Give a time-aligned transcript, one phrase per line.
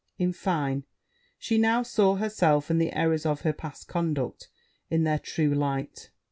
[0.17, 0.85] In fine,
[1.37, 4.47] she now saw herself, and the errors of her past conduct,
[4.89, 6.09] in their true light.